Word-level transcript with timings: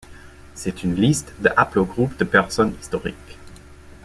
C'est 0.55 0.81
une 0.81 0.95
liste 0.95 1.31
de 1.41 1.51
haplogroupes 1.55 2.17
de 2.17 2.23
personnes 2.23 2.73
historiques. 2.81 3.37